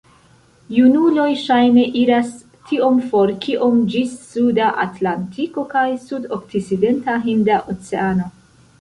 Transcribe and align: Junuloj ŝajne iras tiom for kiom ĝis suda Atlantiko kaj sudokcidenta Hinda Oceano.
Junuloj 0.75 1.27
ŝajne 1.41 1.83
iras 2.03 2.31
tiom 2.71 2.97
for 3.13 3.35
kiom 3.45 3.79
ĝis 3.93 4.17
suda 4.33 4.73
Atlantiko 4.89 5.69
kaj 5.77 5.87
sudokcidenta 6.11 7.23
Hinda 7.31 7.65
Oceano. 7.77 8.31